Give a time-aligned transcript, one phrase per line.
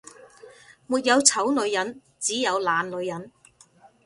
[0.87, 3.31] 沒有醜女人，只有懶女人